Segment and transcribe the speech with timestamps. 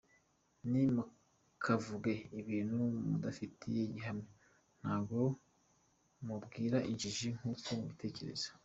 [0.69, 4.29] nti mukavuge ibintu mudafitiye gihamya,
[4.79, 5.21] ntago
[6.25, 8.49] mubwira injiji nkuko mubitekereza!.